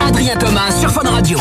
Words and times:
Adrien 0.00 0.36
Thomas 0.36 0.72
sur 0.80 0.90
Fun 0.90 1.08
Radio. 1.08 1.38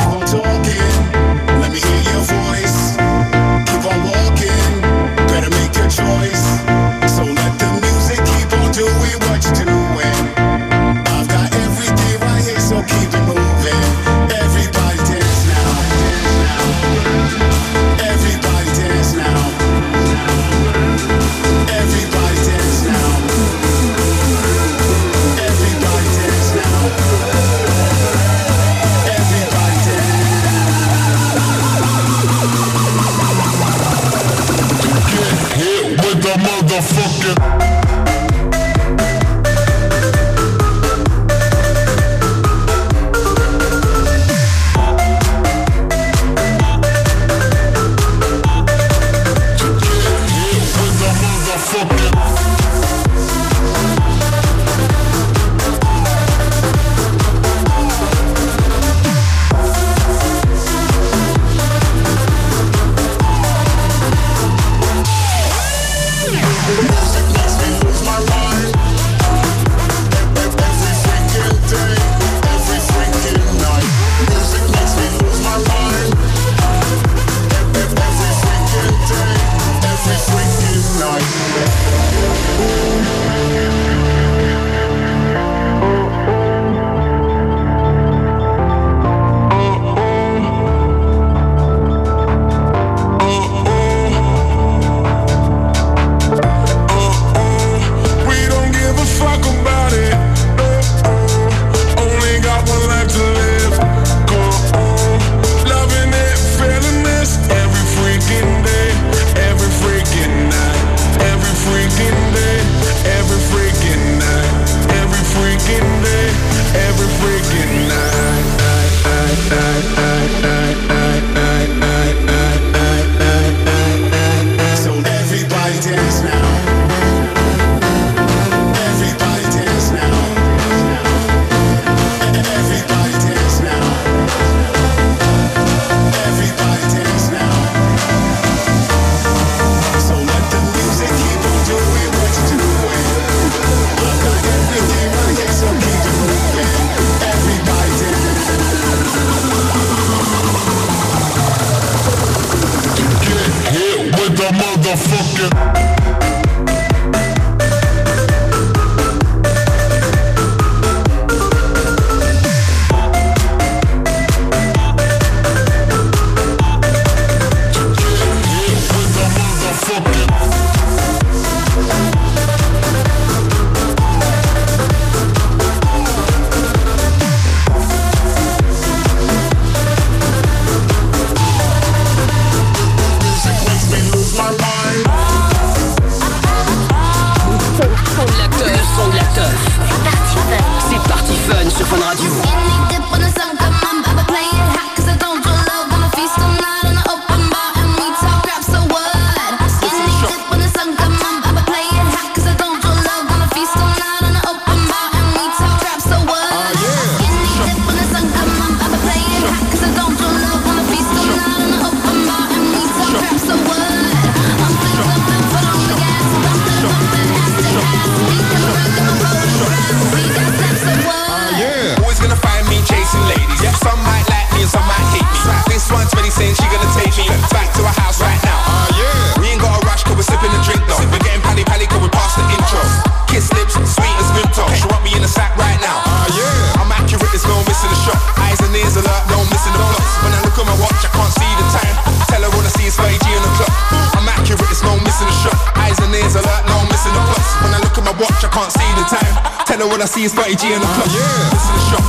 All 249.99 250.03
I 250.03 250.05
see 250.05 250.23
is 250.23 250.33
30 250.33 250.55
G 250.55 250.71
in 250.71 250.79
the 250.79 250.87
club. 250.87 251.09
Yeah. 251.11 251.49
This 251.49 251.63
is 251.63 251.71
the 251.71 251.79
shop. 251.91 252.08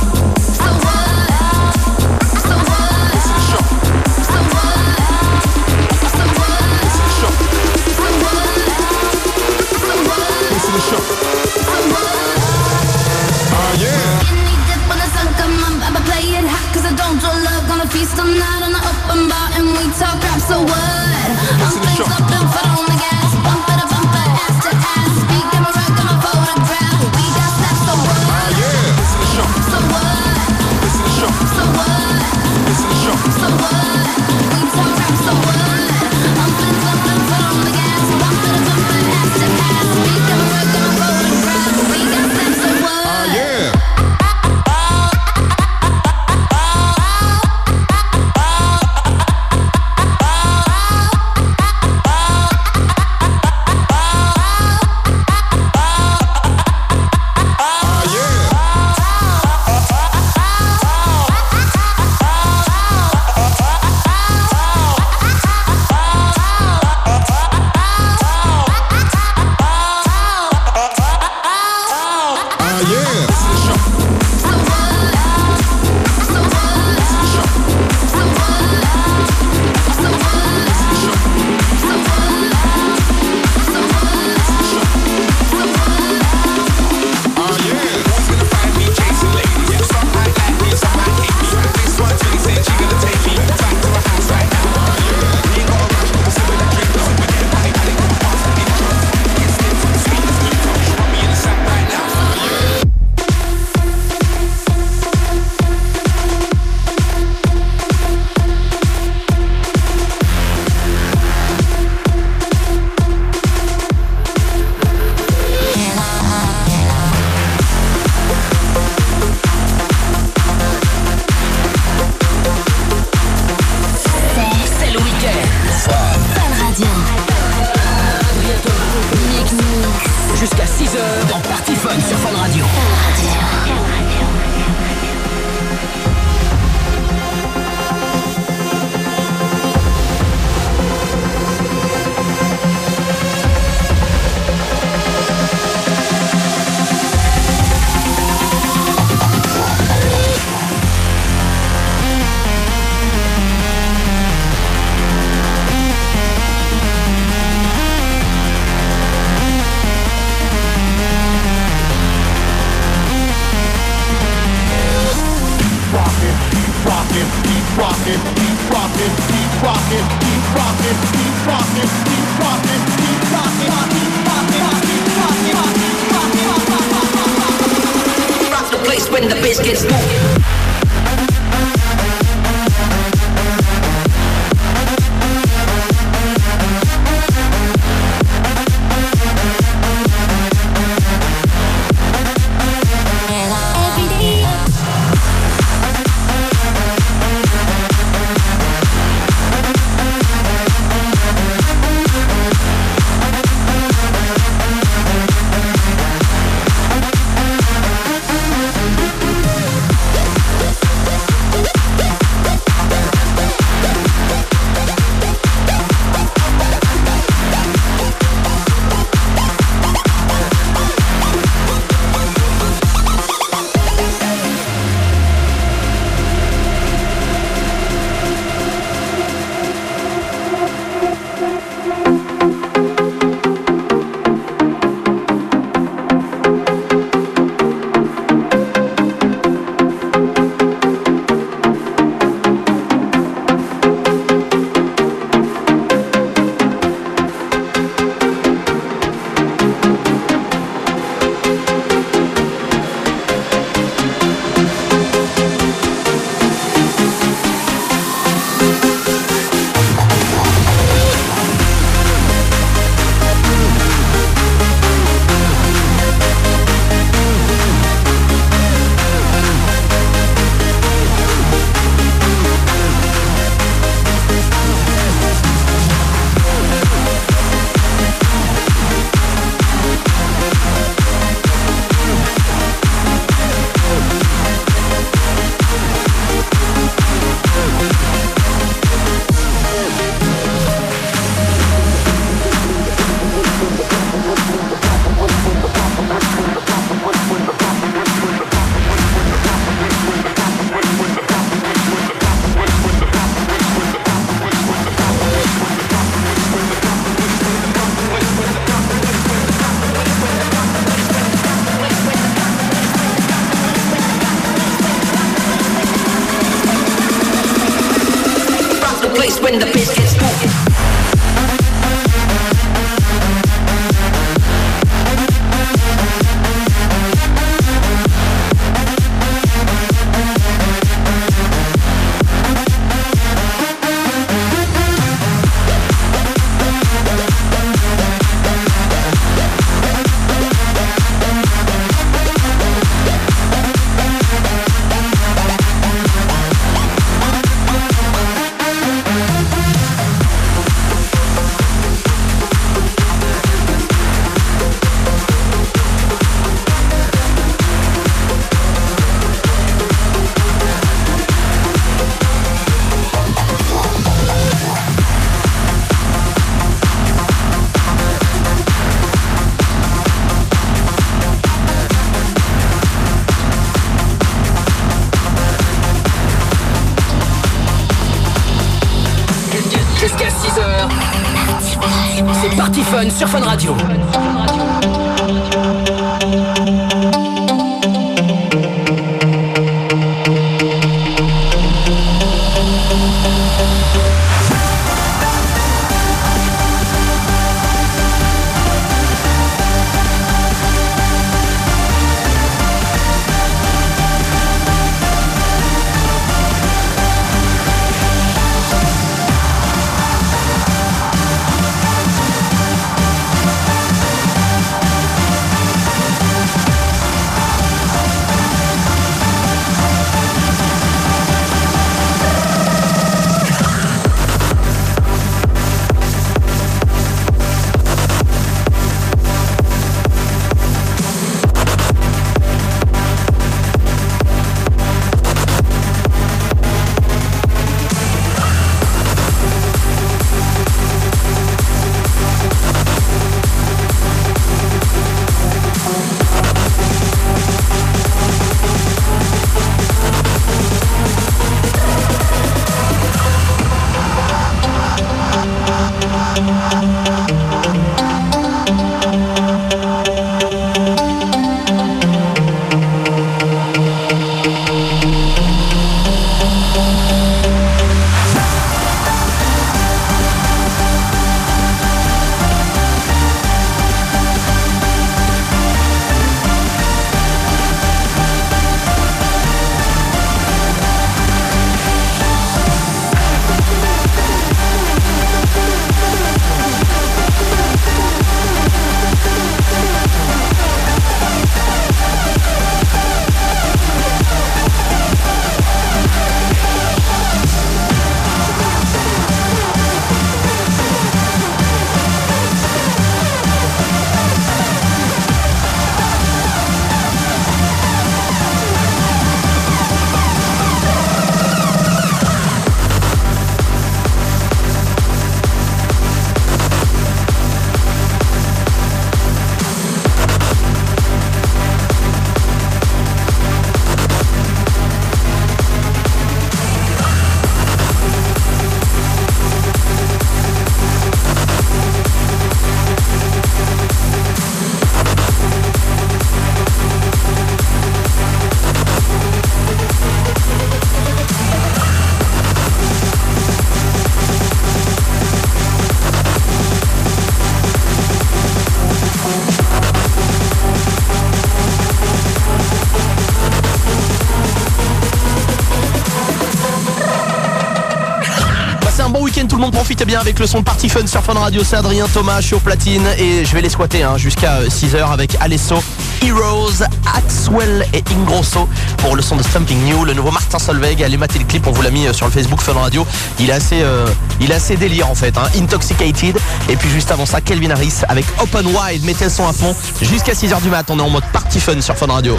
Bien 560.11 560.19
avec 560.19 560.39
le 560.39 560.45
son 560.45 560.61
Party 560.61 560.89
Fun 560.89 561.07
sur 561.07 561.23
Fun 561.23 561.35
Radio, 561.35 561.63
c'est 561.63 561.77
Adrien 561.77 562.05
Thomas, 562.13 562.41
je 562.41 562.47
suis 562.47 562.55
au 562.55 562.59
platine 562.59 563.05
et 563.17 563.45
je 563.45 563.53
vais 563.53 563.61
les 563.61 563.69
squatter 563.69 564.03
hein, 564.03 564.17
jusqu'à 564.17 564.61
6h 564.63 565.09
avec 565.09 565.37
Alesso, 565.39 565.81
Heroes, 566.21 566.83
Axwell 567.15 567.85
et 567.93 568.03
Ingrosso 568.13 568.67
pour 568.97 569.15
le 569.15 569.21
son 569.21 569.37
de 569.37 569.43
Stumping 569.43 569.81
New, 569.85 570.03
le 570.03 570.13
nouveau 570.13 570.31
Martin 570.31 570.59
Solveig, 570.59 571.01
allez 571.01 571.15
mater 571.15 571.39
le 571.39 571.45
clip, 571.45 571.65
on 571.65 571.71
vous 571.71 571.81
l'a 571.81 571.91
mis 571.91 572.07
euh, 572.07 572.11
sur 572.11 572.25
le 572.25 572.31
Facebook 572.33 572.59
Fun 572.59 572.73
Radio, 572.73 573.07
il 573.39 573.49
est 573.49 573.53
assez, 573.53 573.83
euh, 573.83 574.05
il 574.41 574.51
est 574.51 574.55
assez 574.55 574.75
délire 574.75 575.09
en 575.09 575.15
fait, 575.15 575.37
hein. 575.37 575.47
Intoxicated 575.55 576.37
et 576.67 576.75
puis 576.75 576.89
juste 576.89 577.09
avant 577.09 577.25
ça 577.25 577.39
Kelvin 577.39 577.71
Harris 577.71 578.01
avec 578.09 578.25
Open 578.41 578.67
Wide, 578.67 579.05
mettez 579.05 579.23
le 579.23 579.31
son 579.31 579.47
à 579.47 579.53
fond 579.53 579.73
jusqu'à 580.01 580.33
6h 580.33 580.61
du 580.61 580.67
mat, 580.69 580.85
on 580.89 580.99
est 580.99 581.03
en 581.03 581.09
mode 581.09 581.23
Party 581.31 581.61
Fun 581.61 581.79
sur 581.79 581.95
Fun 581.95 582.07
Radio. 582.07 582.35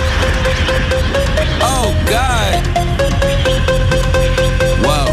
Oh. 1.63 1.95
Whoa. 4.83 5.13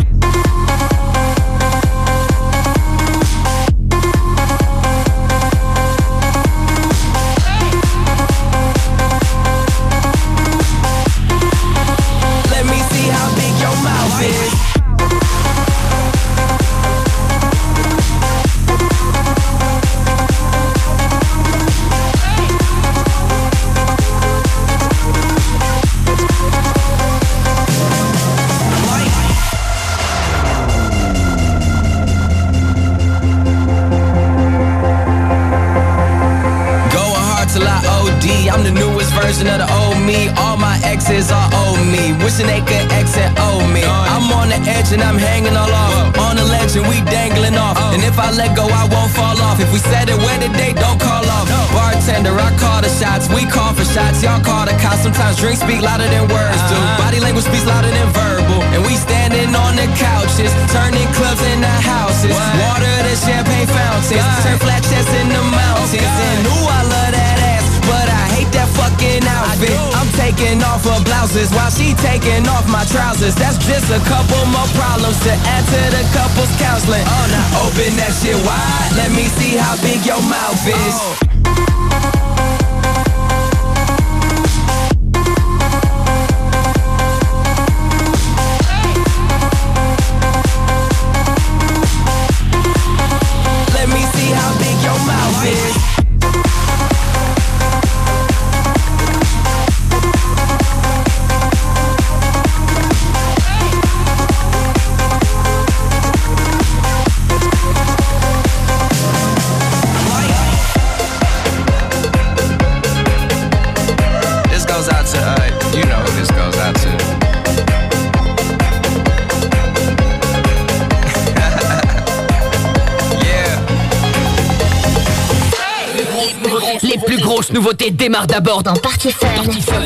démarre 128.01 128.25
d'abord 128.25 128.63
dans 128.63 128.73
Party 128.73 129.11
Fun, 129.11 129.27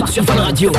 sur 0.09 0.23
Fun 0.23 0.25
Fun 0.25 0.41
Radio. 0.41 0.71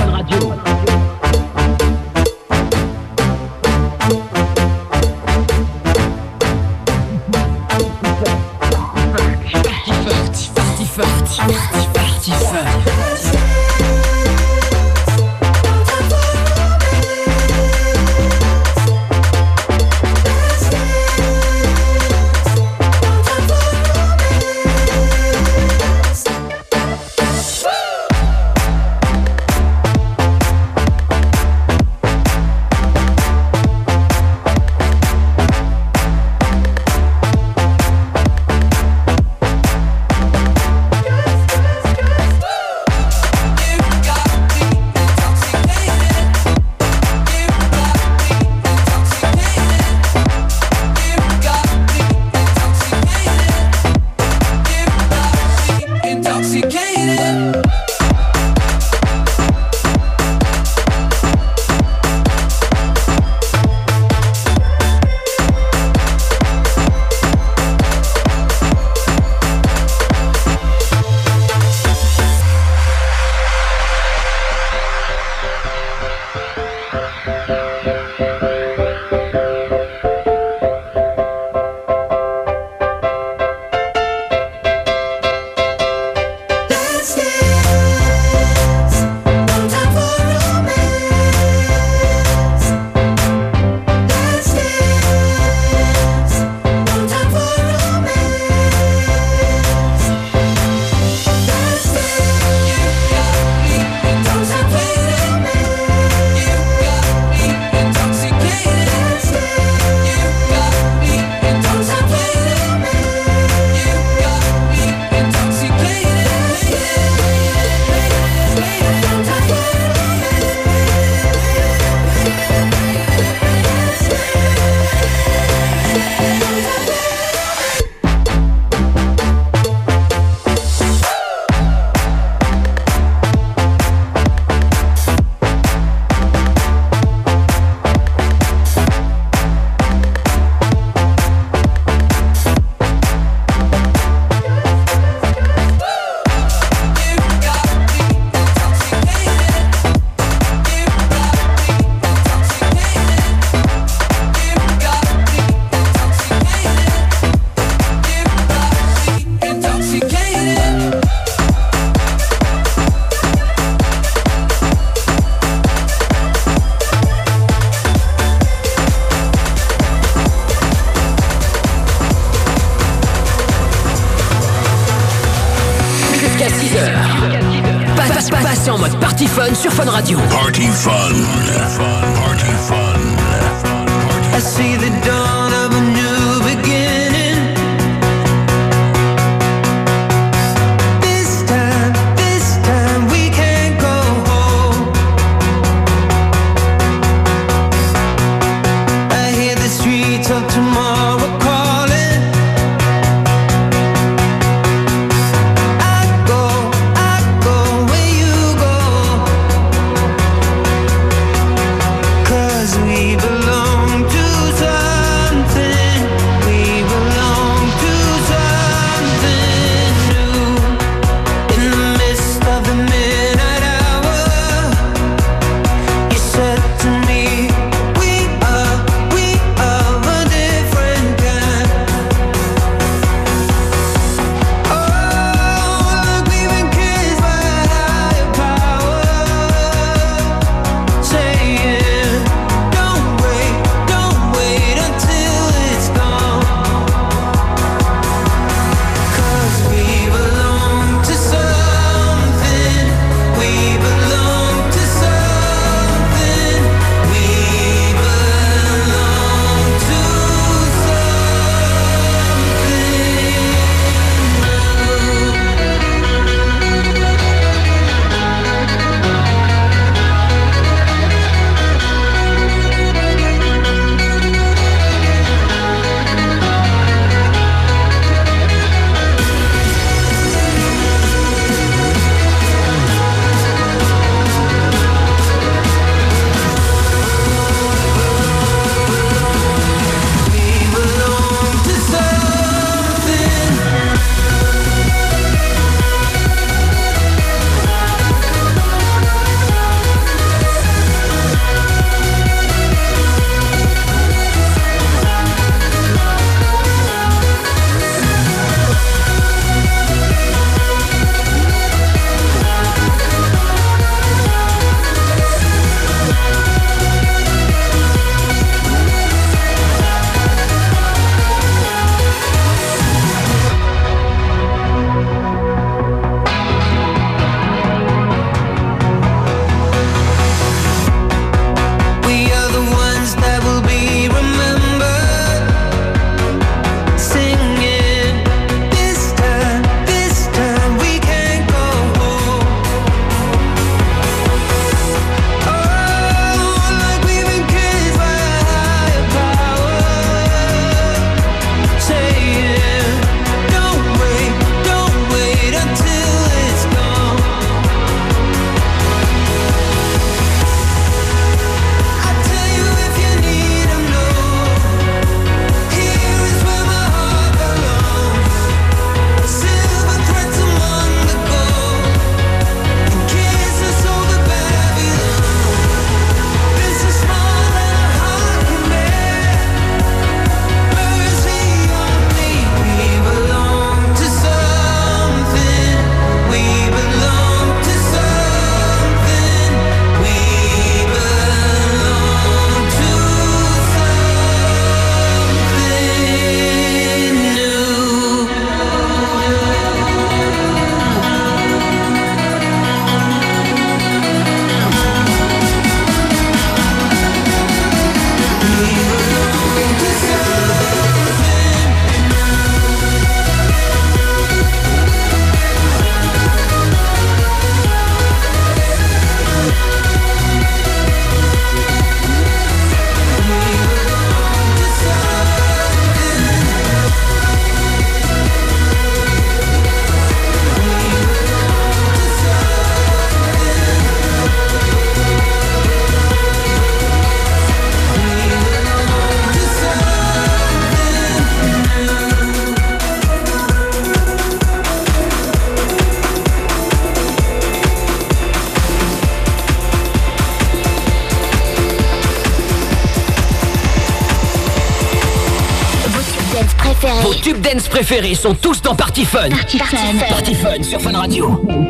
préférés 457.76 458.14
sont 458.14 458.32
tous 458.32 458.62
dans 458.62 458.74
Party 458.74 459.04
Fun. 459.04 459.28
Party, 459.28 459.58
Party, 459.58 459.76
Party 459.76 459.98
Fun. 459.98 460.06
Party 460.08 460.34
Fun 460.34 460.62
sur 460.62 460.80
Fun 460.80 460.92
Radio. 460.92 461.65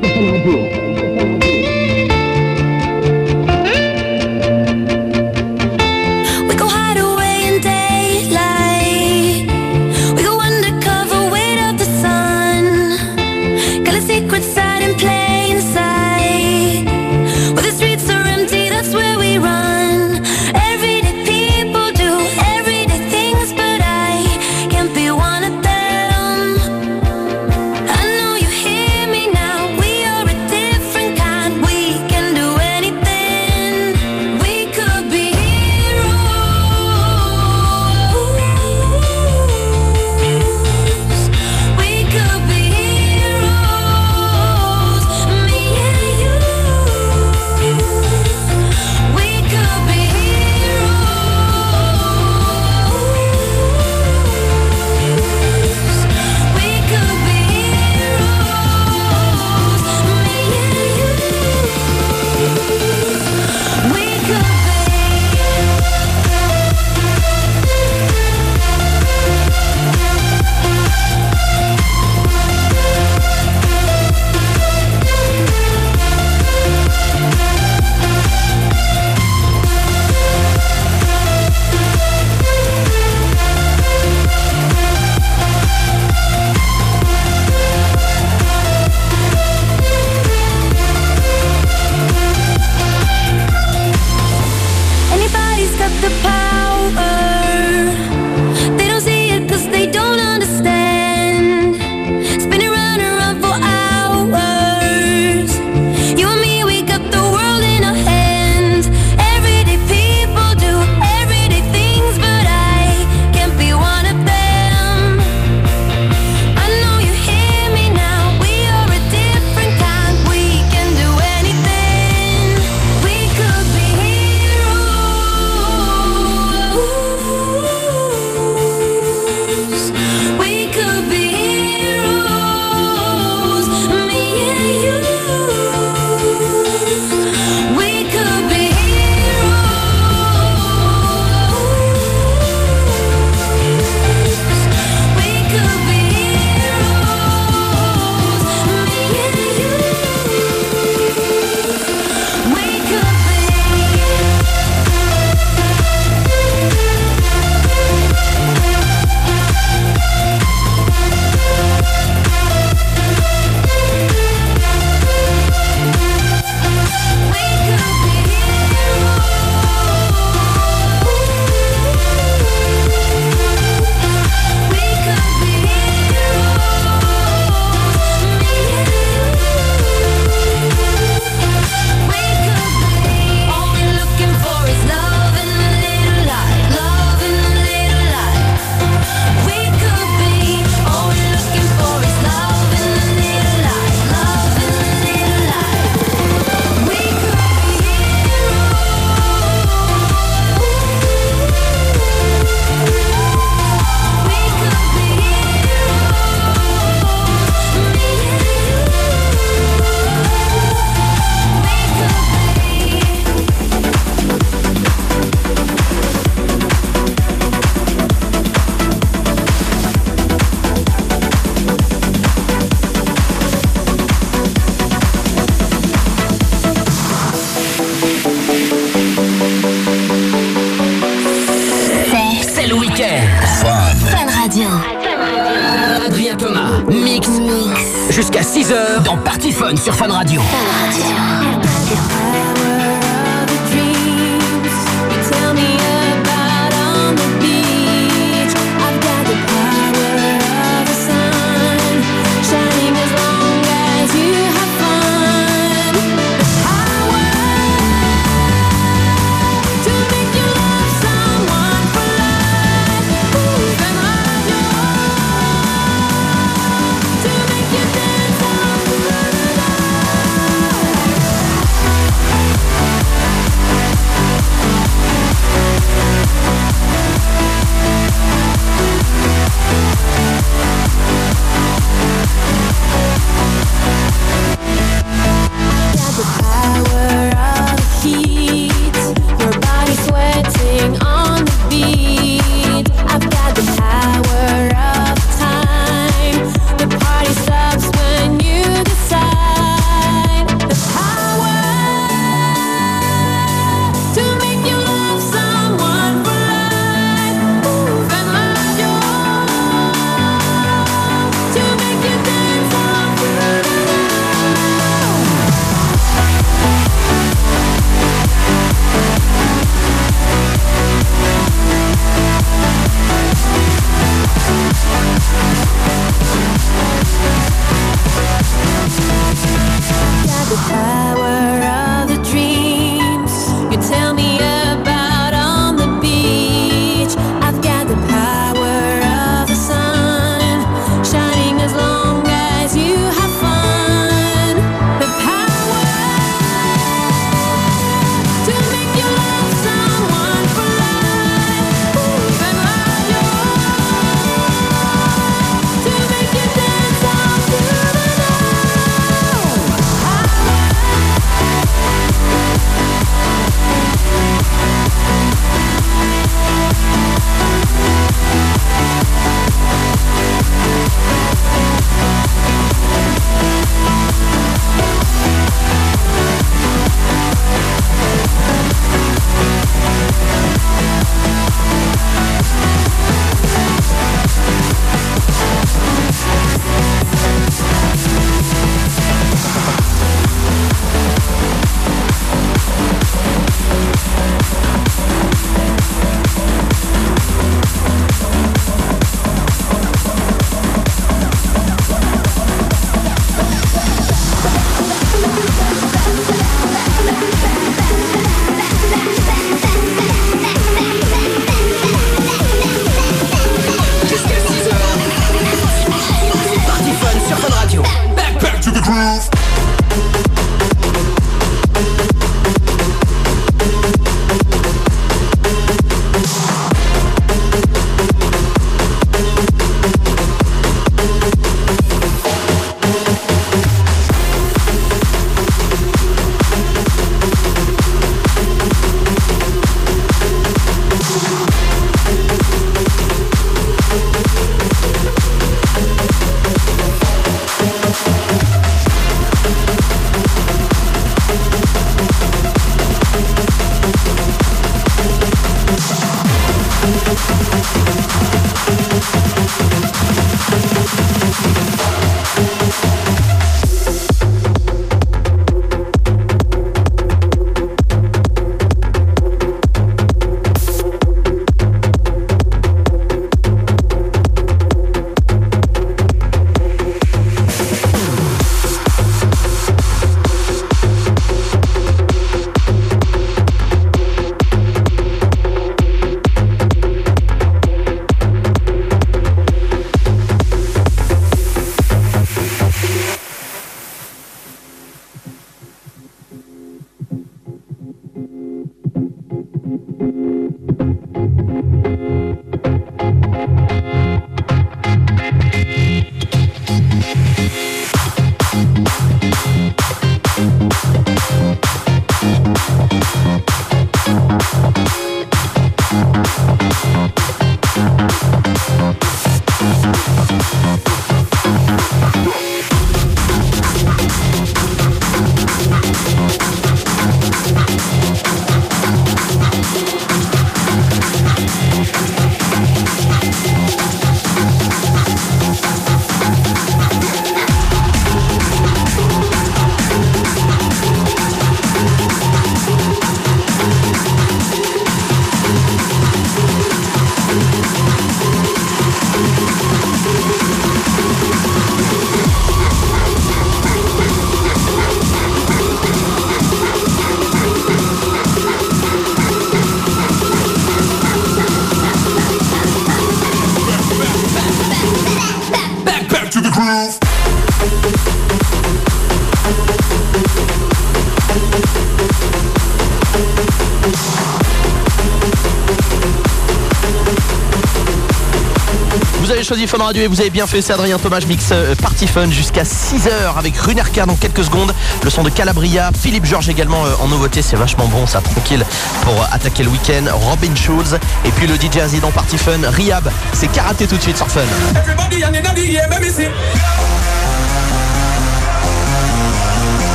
Radio 579.75 580.04
et 580.04 580.06
vous 580.06 580.21
avez 580.21 580.31
bien 580.31 580.46
fait, 580.46 580.62
c'est 580.62 580.73
Adrien 580.73 580.96
Thomas 580.98 581.21
Mix 581.27 581.48
euh, 581.50 581.75
Party 581.75 582.06
Fun 582.06 582.31
jusqu'à 582.31 582.62
6h 582.62 583.37
avec 583.37 583.56
Runerker 583.58 584.04
dans 584.06 584.14
quelques 584.14 584.44
secondes. 584.44 584.73
Le 585.02 585.10
son 585.10 585.23
de 585.23 585.29
Calabria, 585.29 585.90
Philippe 585.98 586.25
Georges 586.25 586.48
également 586.48 586.87
euh, 586.87 586.94
en 587.00 587.08
nouveauté, 587.08 587.42
c'est 587.42 587.56
vachement 587.56 587.87
bon 587.88 588.06
ça, 588.06 588.21
tranquille 588.21 588.64
pour 589.02 589.21
euh, 589.21 589.27
attaquer 589.33 589.64
le 589.64 589.71
week-end. 589.71 590.04
Robin 590.12 590.54
Schulz 590.54 590.98
et 591.25 591.31
puis 591.31 591.46
le 591.46 591.56
DJ 591.56 592.00
dans 592.00 592.10
Party 592.12 592.38
Fun, 592.38 592.60
Riab, 592.64 593.10
c'est 593.33 593.48
karaté 593.48 593.87
tout 593.87 593.96
de 593.96 594.02
suite 594.02 594.17
sur 594.17 594.29
Fun. 594.29 594.40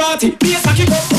Party, 0.00 0.30
Bass 0.30 0.64
a 0.64 0.72
kick 0.74 0.90
up. 0.90 1.09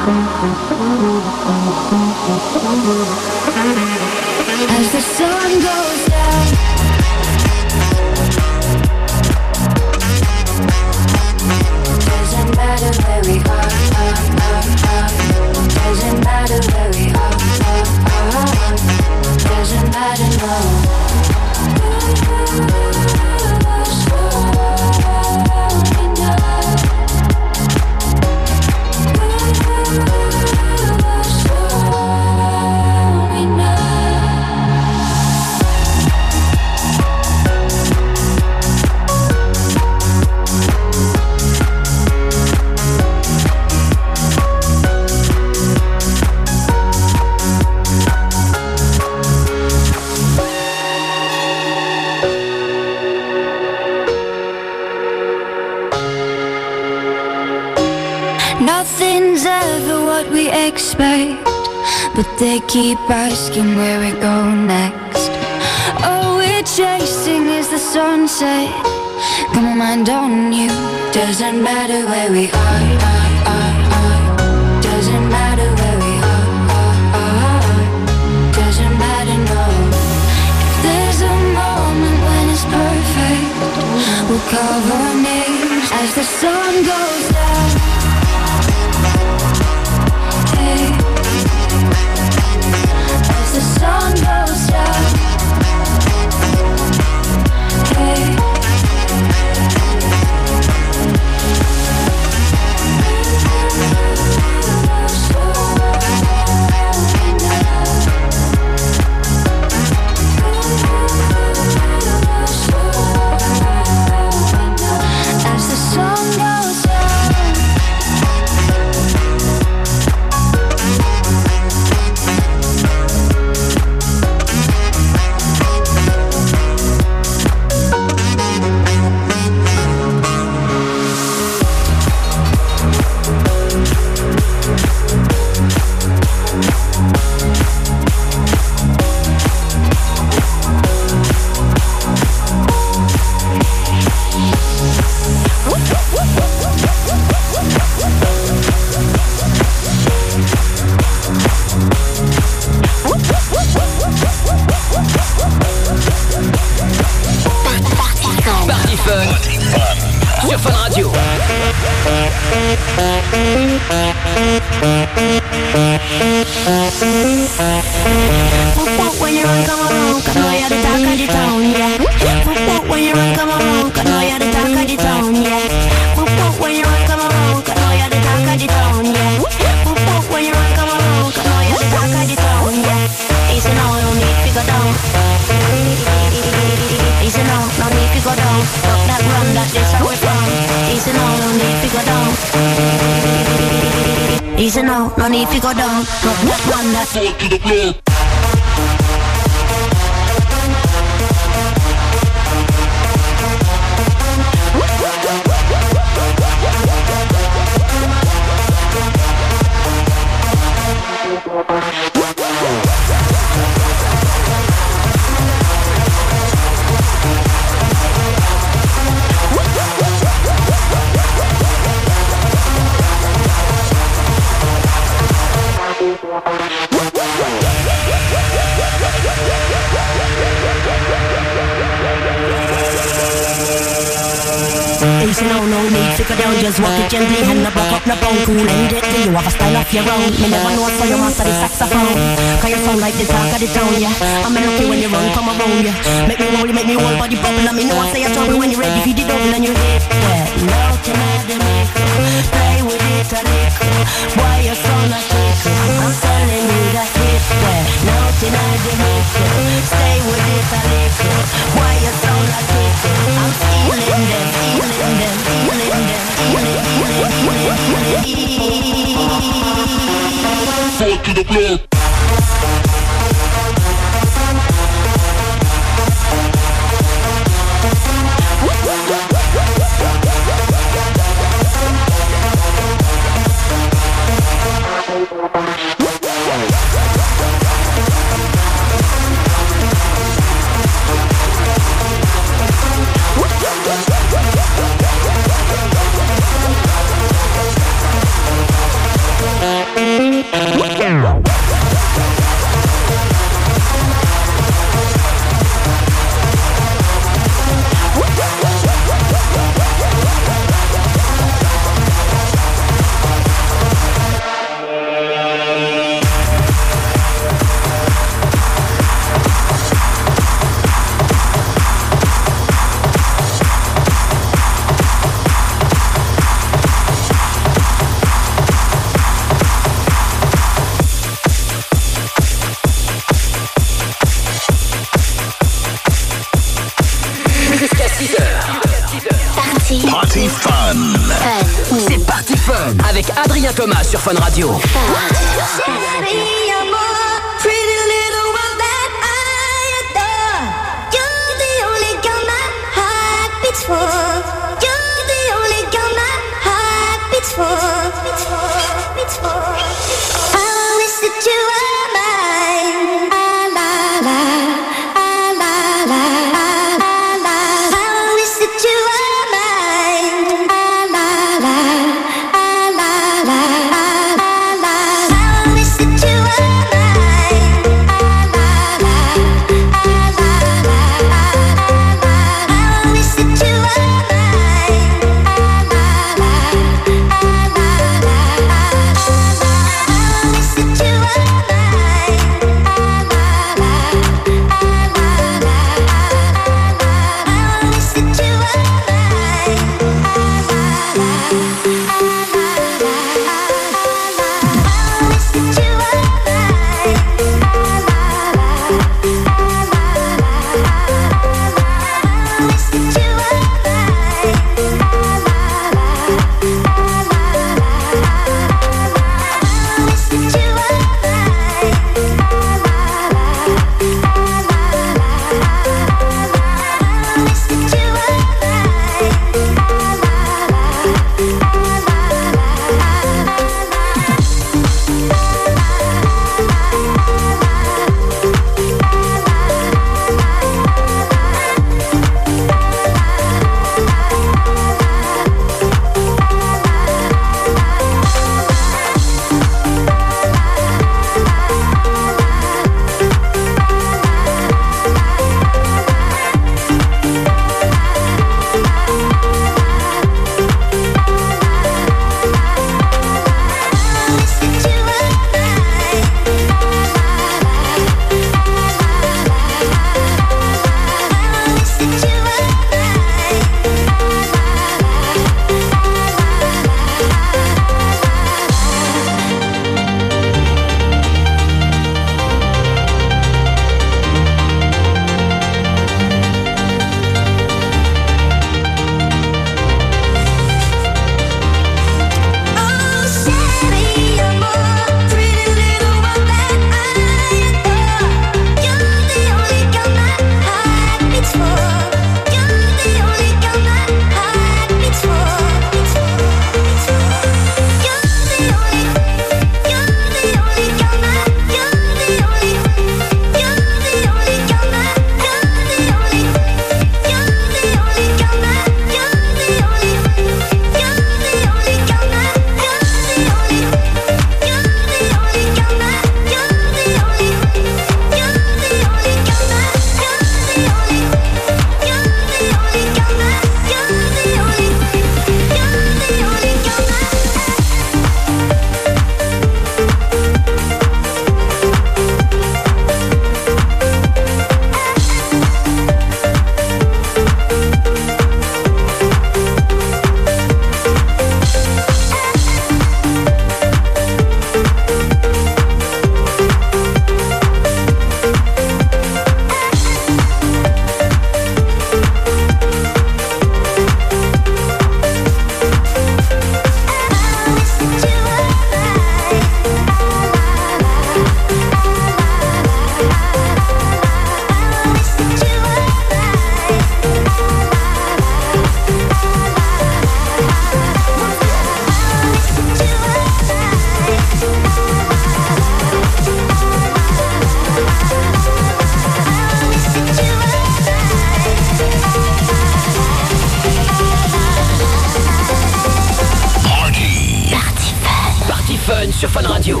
Sur 599.41 599.49
Fun 599.49 599.67
Radio. 599.67 600.00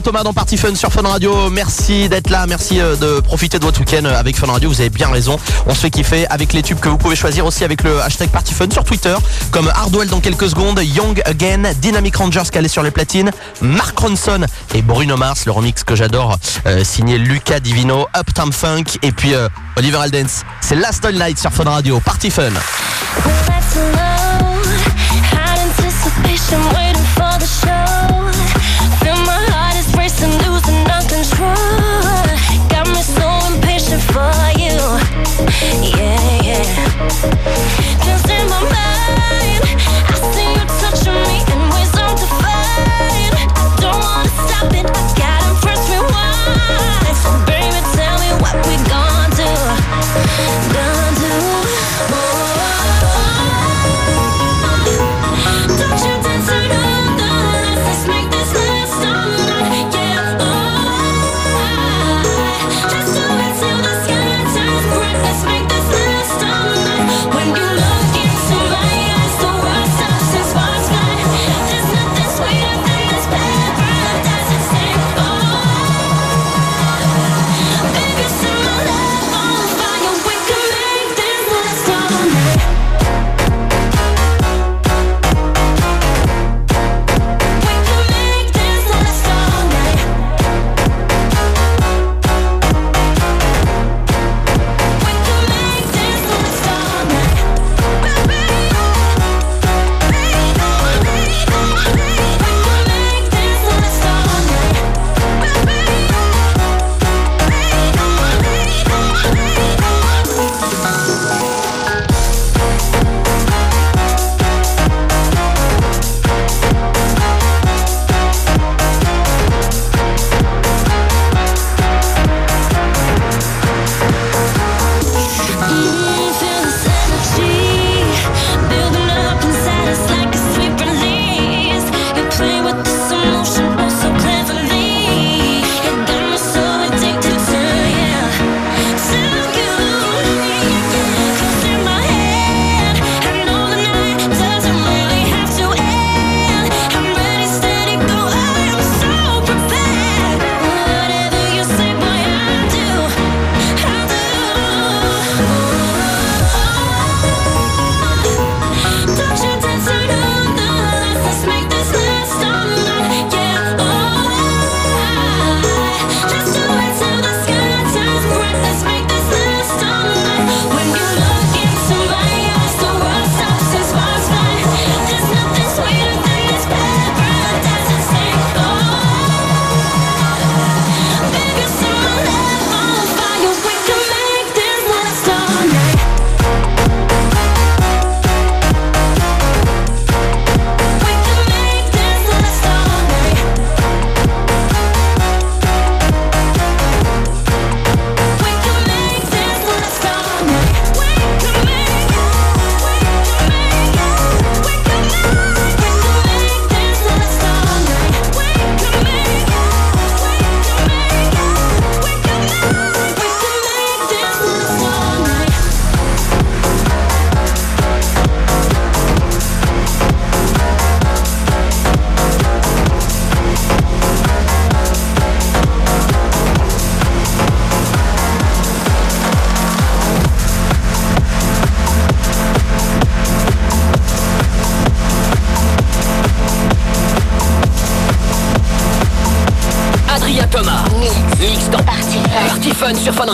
Thomas 0.00 0.22
dans 0.22 0.32
Party 0.32 0.56
Fun 0.56 0.74
sur 0.74 0.92
Fun 0.92 1.02
Radio. 1.02 1.50
Merci 1.50 2.08
d'être 2.08 2.30
là, 2.30 2.46
merci 2.46 2.80
euh, 2.80 2.94
de 2.96 3.20
profiter 3.20 3.58
de 3.58 3.64
votre 3.64 3.80
week-end 3.80 4.04
euh, 4.04 4.18
avec 4.18 4.36
Fun 4.36 4.46
Radio. 4.46 4.68
Vous 4.68 4.80
avez 4.80 4.90
bien 4.90 5.08
raison. 5.08 5.38
On 5.66 5.74
se 5.74 5.80
fait 5.80 5.90
kiffer 5.90 6.26
avec 6.28 6.52
les 6.52 6.62
tubes 6.62 6.78
que 6.78 6.88
vous 6.88 6.98
pouvez 6.98 7.16
choisir 7.16 7.46
aussi 7.46 7.64
avec 7.64 7.82
le 7.82 8.00
hashtag 8.00 8.28
Party 8.30 8.54
Fun 8.54 8.70
sur 8.70 8.84
Twitter, 8.84 9.14
comme 9.50 9.68
Hardwell 9.74 10.08
dans 10.08 10.20
quelques 10.20 10.50
secondes, 10.50 10.80
Young 10.82 11.20
Again, 11.24 11.62
Dynamic 11.80 12.16
Rangers 12.16 12.42
calé 12.52 12.68
sur 12.68 12.82
les 12.82 12.90
platines, 12.90 13.30
Mark 13.60 13.98
Ronson 13.98 14.46
et 14.74 14.82
Bruno 14.82 15.16
Mars, 15.16 15.46
le 15.46 15.52
remix 15.52 15.84
que 15.84 15.96
j'adore, 15.96 16.36
euh, 16.66 16.84
signé 16.84 17.18
Lucas 17.18 17.60
Divino, 17.60 18.06
Uptown 18.16 18.52
Funk 18.52 18.98
et 19.02 19.12
puis 19.12 19.32
Oliver 19.76 19.98
Aldens. 19.98 20.44
C'est 20.60 20.76
Last 20.76 21.04
All 21.04 21.14
Night 21.14 21.38
sur 21.38 21.52
Fun 21.52 21.64
Radio. 21.64 22.00
Party 22.00 22.30
Fun. 22.30 22.52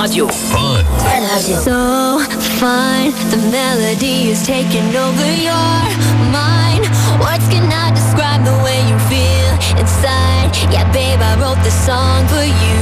Radio. 0.05 0.26
Fun. 0.28 0.84
Radio. 1.32 1.57
So 1.64 2.20
fine, 2.61 3.12
the 3.32 3.40
melody 3.48 4.28
is 4.28 4.44
taking 4.44 4.84
over 4.92 5.28
your 5.32 5.80
mind. 6.28 6.84
Words 7.24 7.48
cannot 7.48 7.96
describe 7.96 8.44
the 8.44 8.52
way 8.61 8.84
you 8.84 8.98
feel 9.09 9.52
inside. 9.80 10.52
Yeah, 10.68 10.84
babe, 10.92 11.24
I 11.24 11.40
wrote 11.40 11.57
this 11.64 11.72
song 11.88 12.28
for 12.28 12.44
you, 12.44 12.76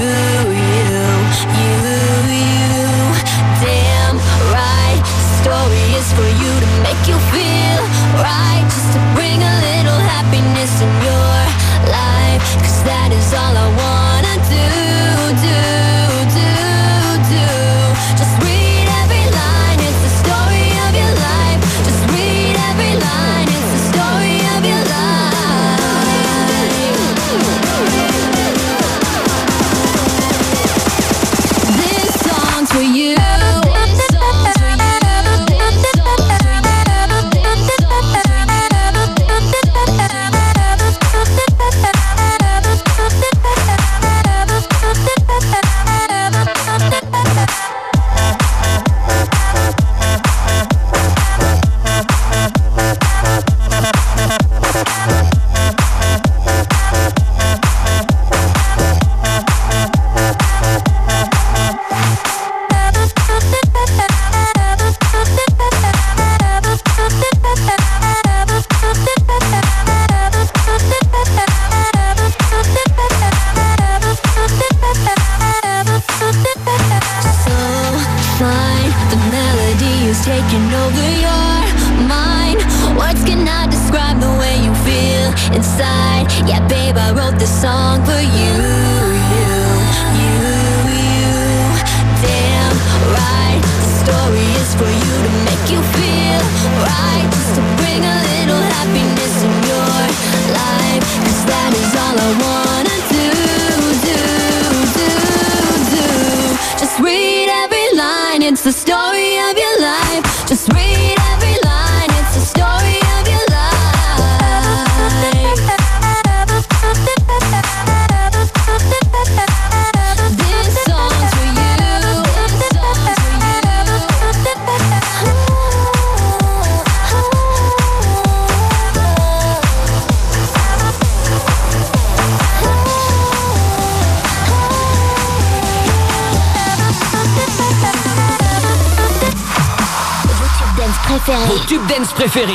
you, 0.50 1.06
you, 1.62 1.78
you. 2.26 2.90
Damn 3.62 4.18
right, 4.50 4.98
the 4.98 5.22
story 5.46 5.84
is 5.94 6.08
for 6.18 6.26
you 6.26 6.52
to 6.58 6.68
make 6.82 7.02
you 7.06 7.14
feel 7.30 7.80
right, 8.18 8.66
just 8.66 8.98
to 8.98 9.00
bring 9.14 9.38
a 9.38 9.54
little 9.70 10.00
happiness 10.10 10.74
in 10.82 10.90
your 11.06 11.38
life. 11.86 12.42
Cause 12.66 12.82
that 12.82 13.14
is 13.14 13.30
all 13.30 13.51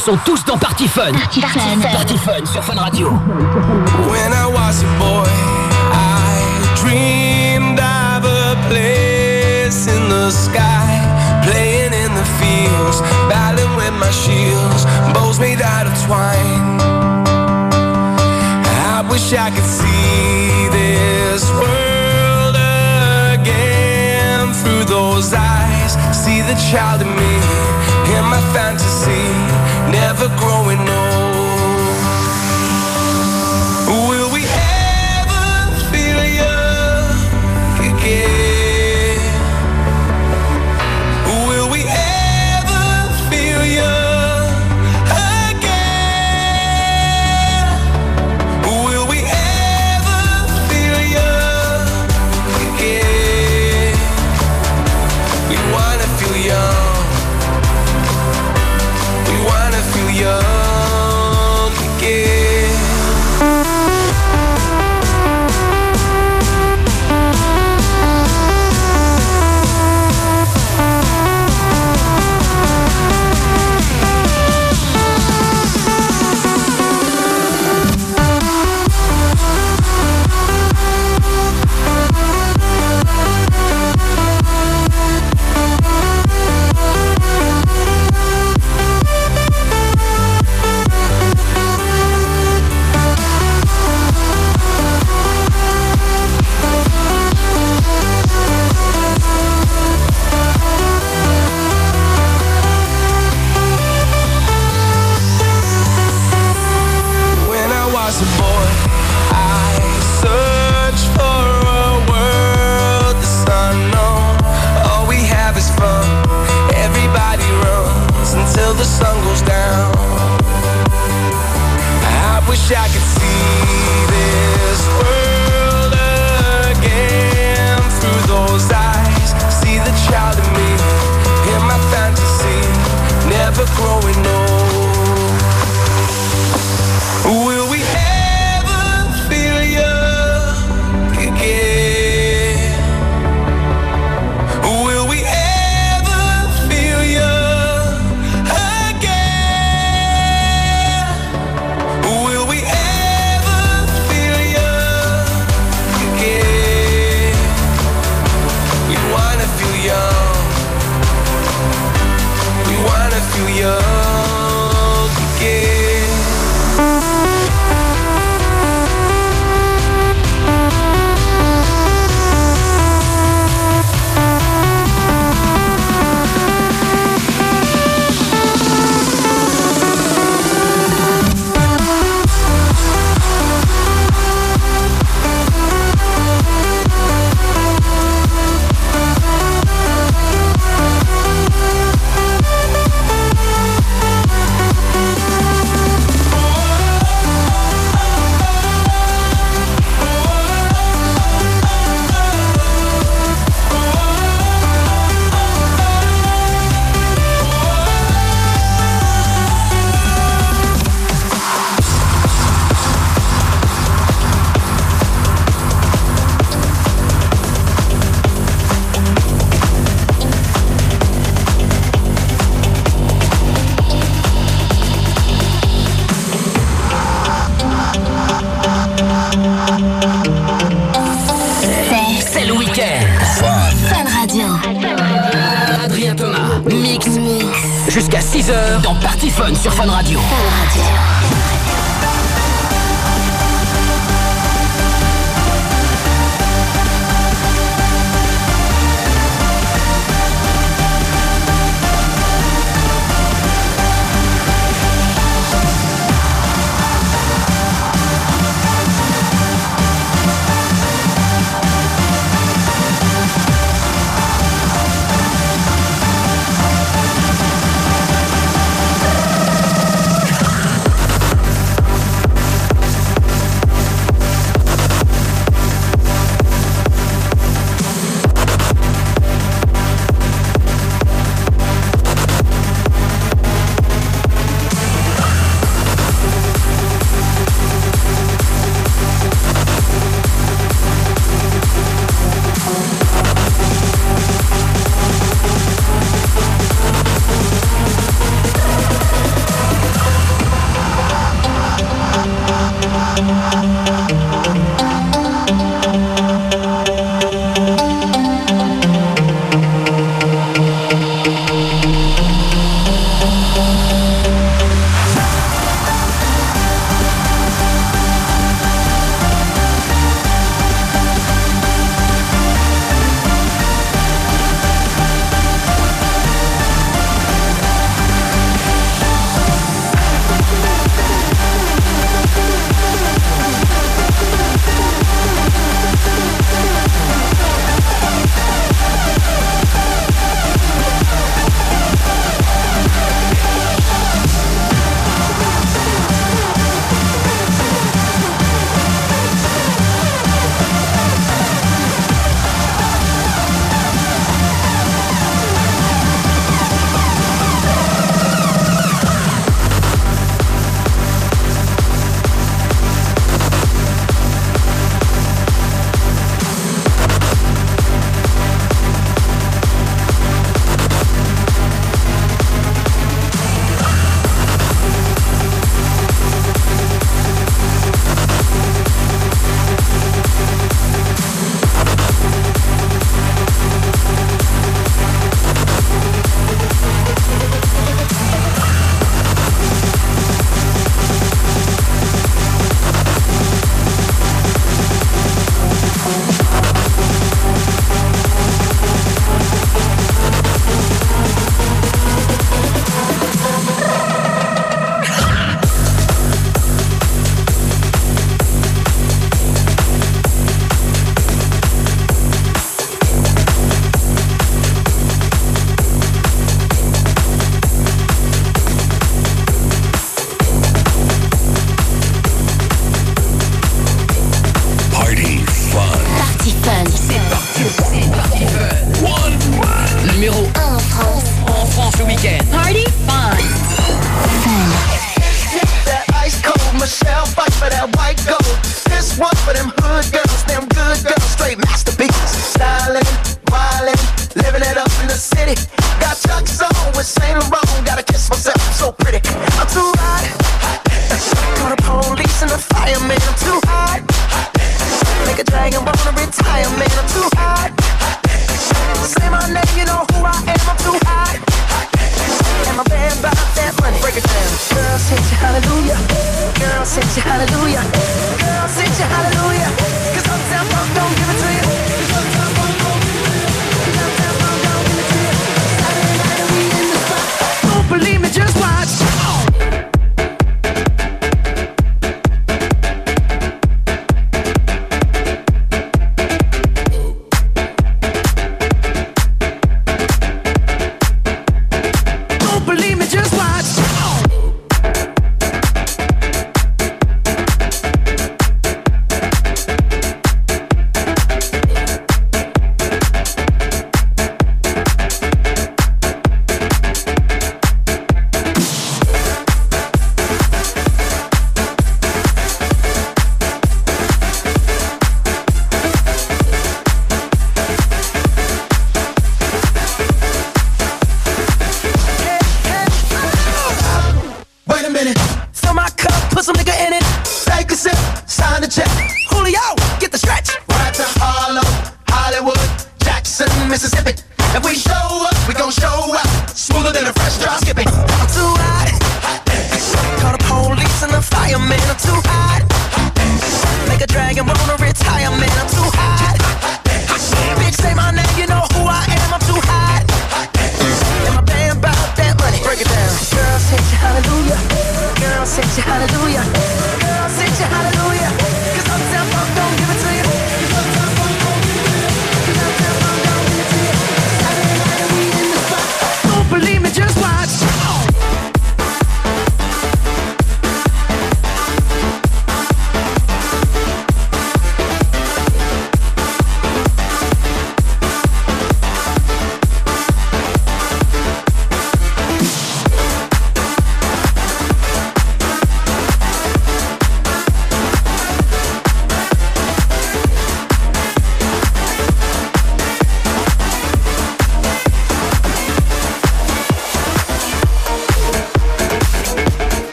sont 0.00 0.18
tous 0.24 0.44
dans 0.44 0.56
Party 0.56 0.88
Fun. 0.88 1.12
Party, 1.12 1.40
Party, 1.40 1.58
Fun. 1.58 1.80
Fun. 1.80 1.88
Party 1.92 2.16
Fun 2.16 2.46
sur 2.46 2.64
Fun 2.64 2.74
Radio. 2.74 3.12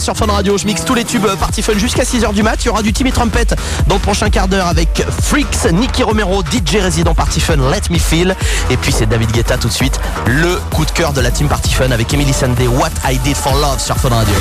Sur 0.00 0.16
Fun 0.16 0.26
Radio. 0.26 0.56
Je 0.58 0.66
mixe 0.66 0.84
tous 0.84 0.94
les 0.94 1.04
tubes 1.04 1.24
euh, 1.24 1.36
Party 1.36 1.62
Fun 1.62 1.74
jusqu'à 1.78 2.04
6h 2.04 2.32
du 2.32 2.42
mat. 2.42 2.56
Il 2.62 2.66
y 2.66 2.68
aura 2.68 2.82
du 2.82 2.92
Timmy 2.92 3.12
Trumpet 3.12 3.46
dans 3.86 3.96
le 3.96 4.00
prochain 4.00 4.30
quart 4.30 4.48
d'heure 4.48 4.66
avec 4.66 5.04
Freaks, 5.22 5.72
Nicky 5.72 6.02
Romero, 6.02 6.42
DJ 6.42 6.76
Résident 6.76 7.14
Party 7.14 7.40
Fun, 7.40 7.56
Let 7.56 7.90
Me 7.90 7.98
Feel. 7.98 8.36
Et 8.70 8.76
puis 8.76 8.92
c'est 8.92 9.06
David 9.06 9.32
Guetta 9.32 9.56
tout 9.56 9.68
de 9.68 9.72
suite. 9.72 9.98
Le 10.26 10.56
coup 10.74 10.84
de 10.84 10.90
cœur 10.90 11.12
de 11.12 11.20
la 11.20 11.30
team 11.30 11.48
Party 11.48 11.74
Fun 11.74 11.90
avec 11.90 12.12
Emily 12.14 12.32
Sandé, 12.32 12.68
What 12.68 12.90
I 13.10 13.18
Did 13.18 13.36
for 13.36 13.54
Love 13.54 13.80
sur 13.80 13.96
Fun 13.96 14.10
Radio. 14.10 14.34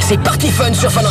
C'est 0.00 0.16
Party 0.16 0.50
Fun 0.50 0.72
sur 0.72 0.90
Fun 0.90 1.02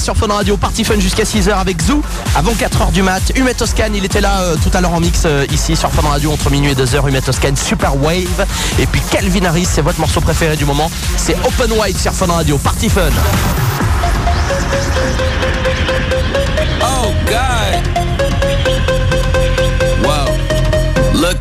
Sur 0.00 0.14
Radio, 0.28 0.56
Party 0.56 0.84
Fun 0.84 1.00
jusqu'à 1.00 1.24
6h 1.24 1.50
avec 1.50 1.82
Zou 1.82 2.02
avant 2.36 2.52
4h 2.52 2.92
du 2.92 3.02
mat. 3.02 3.20
Humet 3.34 3.54
Toscan, 3.54 3.90
il 3.94 4.04
était 4.04 4.20
là 4.20 4.42
euh, 4.42 4.56
tout 4.56 4.70
à 4.76 4.80
l'heure 4.80 4.92
en 4.92 5.00
mix 5.00 5.22
euh, 5.24 5.44
ici 5.52 5.74
sur 5.74 5.90
Fun 5.90 6.06
Radio 6.08 6.30
entre 6.30 6.50
minuit 6.50 6.70
et 6.70 6.74
2h. 6.74 7.08
Humet 7.08 7.20
Toscan, 7.20 7.56
Super 7.56 7.96
Wave. 7.96 8.46
Et 8.78 8.86
puis 8.86 9.00
Calvin 9.10 9.44
Harris, 9.44 9.66
c'est 9.66 9.82
votre 9.82 9.98
morceau 9.98 10.20
préféré 10.20 10.56
du 10.56 10.64
moment. 10.64 10.90
C'est 11.16 11.36
Open 11.44 11.72
Wide 11.72 11.98
sur 11.98 12.12
Fun 12.12 12.26
Radio, 12.26 12.58
Party 12.58 12.88
Fun. 12.88 13.10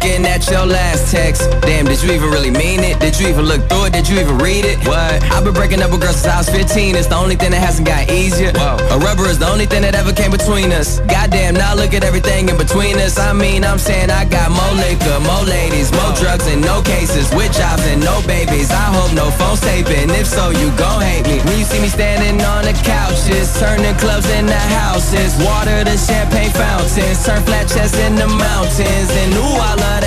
Looking 0.07 0.25
at 0.25 0.49
your 0.49 0.65
last 0.65 1.11
text. 1.11 1.41
Damn, 1.63 1.83
did 1.83 2.01
you 2.01 2.13
even 2.13 2.29
really 2.29 2.49
mean 2.49 2.79
it? 2.79 2.97
Did 2.97 3.19
you 3.19 3.27
even 3.27 3.43
look 3.43 3.67
through 3.67 3.87
it? 3.87 3.93
Did 3.93 4.07
you 4.07 4.17
even 4.21 4.37
read 4.37 4.63
it? 4.63 4.79
What? 4.87 5.21
I've 5.27 5.43
been 5.43 5.53
breaking 5.53 5.81
up 5.81 5.91
with 5.91 5.99
girls 5.99 6.15
since 6.15 6.31
I 6.31 6.37
was 6.37 6.49
15. 6.49 6.95
It's 6.95 7.07
the 7.07 7.15
only 7.15 7.35
thing 7.35 7.51
that 7.51 7.59
hasn't 7.59 7.85
got 7.85 8.09
easier. 8.09 8.53
Whoa. 8.55 8.77
A 8.95 8.99
rubber 8.99 9.27
is 9.27 9.37
the 9.37 9.49
only 9.49 9.65
thing 9.65 9.81
that 9.81 9.95
ever 9.95 10.13
came 10.13 10.31
between 10.31 10.71
us. 10.71 10.99
Goddamn, 11.27 11.55
now 11.55 11.75
look 11.75 11.93
at 11.93 12.05
everything 12.05 12.47
in 12.47 12.55
between 12.55 12.95
us. 13.03 13.19
I 13.19 13.33
mean, 13.33 13.65
I'm 13.65 13.79
saying 13.79 14.09
I 14.09 14.23
got 14.23 14.47
more 14.47 14.73
liquor, 14.79 15.19
more 15.27 15.43
ladies, 15.43 15.91
more 15.91 16.13
drugs 16.15 16.47
and 16.47 16.61
no 16.61 16.81
cases. 16.81 17.27
With 17.35 17.51
jobs 17.51 17.83
and 17.83 17.99
no 17.99 18.23
babies. 18.23 18.71
I 18.71 18.87
hope 18.95 19.11
no 19.11 19.29
phone's 19.31 19.59
taping. 19.59 20.07
If 20.15 20.25
so, 20.25 20.51
you 20.51 20.71
gon' 20.79 21.01
hate 21.01 21.27
me. 21.27 21.43
When 21.43 21.59
you 21.59 21.65
see 21.65 21.81
me 21.81 21.89
standing 21.89 22.39
on 22.47 22.63
the 22.63 22.71
couches, 22.79 23.51
turning 23.59 23.95
clubs 23.99 24.29
into 24.31 24.55
houses. 24.79 25.35
Water 25.43 25.83
to 25.83 25.97
champagne 25.97 26.51
fountains, 26.51 27.19
turn 27.25 27.43
flat 27.43 27.67
chests 27.67 27.99
into 27.99 28.27
mountains. 28.27 29.11
And 29.11 29.33
ooh, 29.35 29.59
I 29.59 29.75
love 29.75 29.99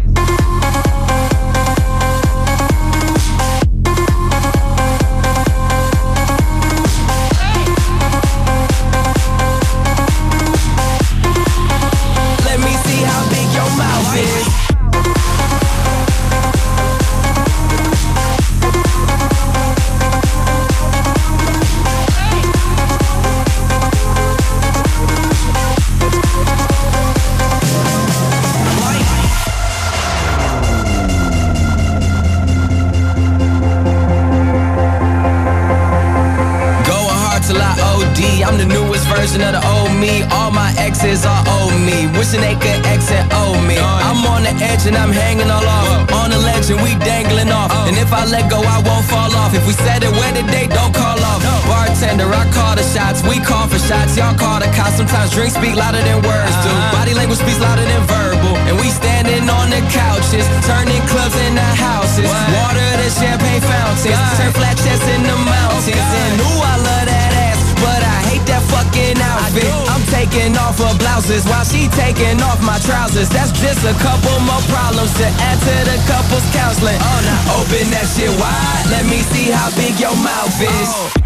We 53.31 53.39
call 53.39 53.63
for 53.71 53.79
shots. 53.79 54.19
Y'all 54.19 54.35
call 54.35 54.59
the 54.59 54.67
cops. 54.75 54.99
Sometimes 54.99 55.31
drinks 55.31 55.55
speak 55.55 55.79
louder 55.79 56.03
than 56.03 56.19
words 56.19 56.55
do. 56.67 56.71
Body 56.91 57.15
language 57.15 57.39
speaks 57.39 57.63
louder 57.63 57.87
than 57.87 58.03
verbal. 58.03 58.59
And 58.67 58.75
we 58.75 58.91
standing 58.91 59.47
on 59.47 59.71
the 59.71 59.79
couches, 59.87 60.43
turning 60.67 60.99
clubs 61.07 61.39
into 61.47 61.63
houses. 61.79 62.27
Water 62.27 62.83
to 62.99 63.07
champagne 63.07 63.63
fountains. 63.63 64.19
Turn 64.35 64.51
flat 64.51 64.75
chests 64.83 65.07
in 65.07 65.23
the 65.23 65.37
mountains. 65.47 65.87
And 65.95 66.43
ooh, 66.43 66.59
I 66.59 66.75
love 66.75 67.07
that 67.07 67.31
ass, 67.47 67.59
but 67.79 68.03
I 68.03 68.17
hate 68.27 68.43
that 68.51 68.67
fucking 68.67 69.15
outfit. 69.23 69.71
I'm 69.87 70.03
taking 70.11 70.51
off 70.59 70.75
her 70.83 70.91
blouses 70.99 71.47
while 71.47 71.63
she 71.63 71.87
taking 71.95 72.35
off 72.43 72.59
my 72.59 72.83
trousers. 72.83 73.31
That's 73.31 73.55
just 73.63 73.79
a 73.87 73.95
couple 74.03 74.35
more 74.43 74.59
problems 74.67 75.15
to 75.23 75.27
add 75.39 75.55
to 75.55 75.75
the 75.87 75.97
couple's 76.03 76.43
counseling. 76.51 76.99
Oh, 76.99 77.19
now 77.23 77.63
open 77.63 77.87
that 77.95 78.11
shit 78.11 78.27
wide. 78.35 78.91
Let 78.91 79.07
me 79.07 79.23
see 79.31 79.55
how 79.55 79.71
big 79.79 79.95
your 80.03 80.19
mouth 80.19 80.51
is. 80.59 81.15
Let 81.15 81.20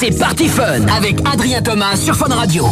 c'est 0.00 0.16
parti 0.16 0.48
Fun 0.48 0.86
avec 0.96 1.18
Adrien 1.30 1.60
Thomas 1.60 1.96
sur 1.96 2.14
Fun 2.14 2.32
Radio. 2.32 2.64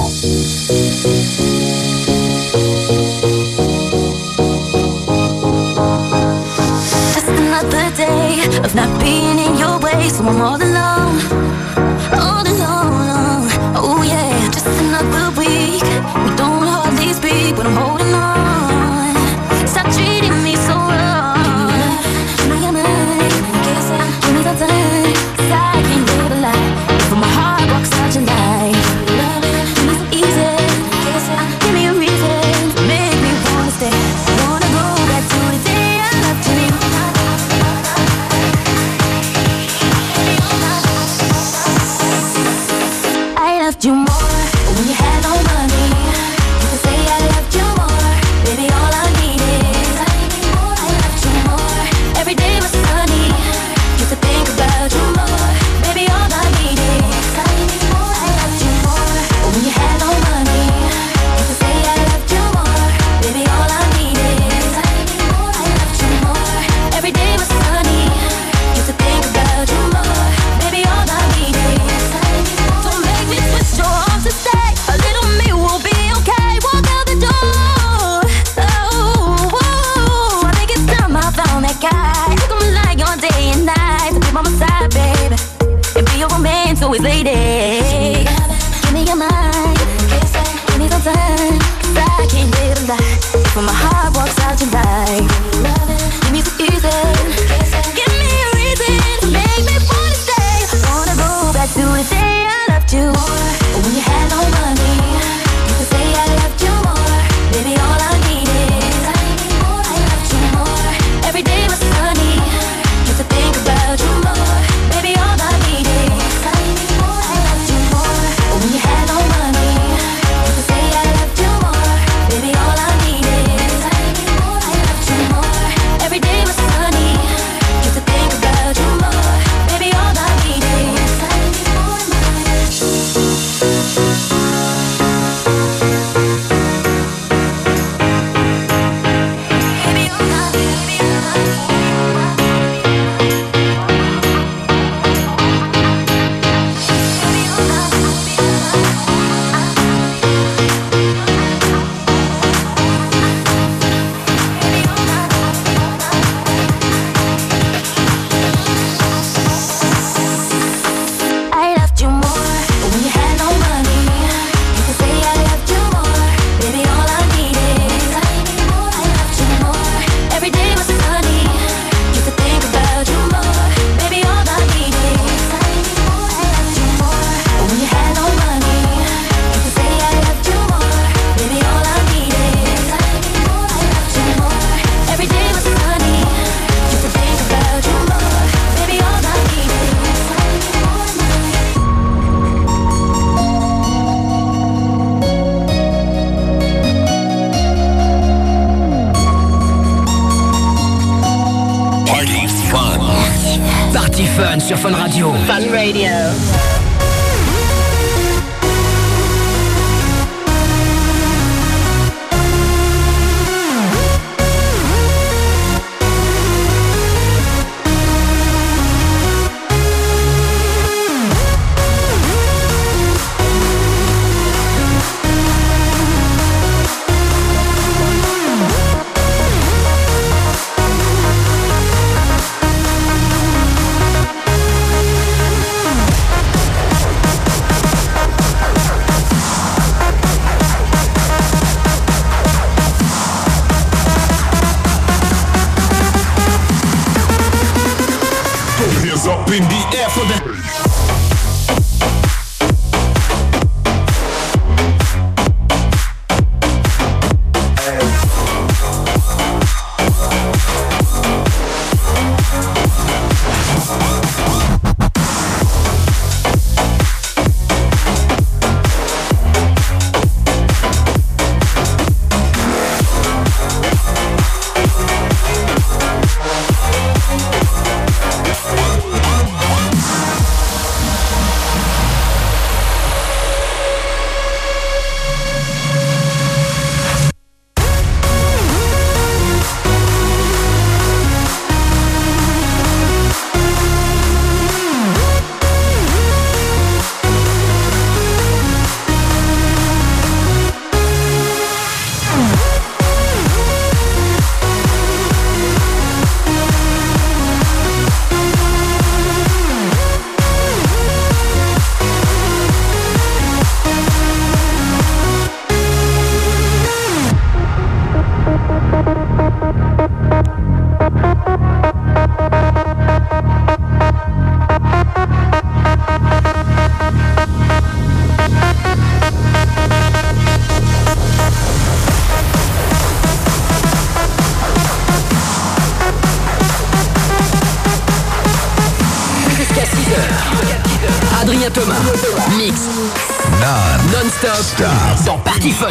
time 94.76 95.55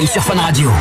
sur 0.06 0.22
Fun 0.24 0.40
Radio. 0.40 0.72